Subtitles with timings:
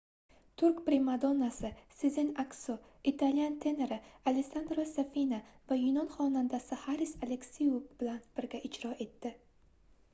[0.59, 2.77] turk primadonnasi sezen aksu
[3.11, 3.99] italyan tenori
[4.31, 5.39] alessandro safina
[5.73, 9.33] va yunon xonandasi haris aleksiu bilan birga ijro etdi